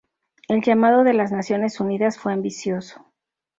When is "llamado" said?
0.63-1.03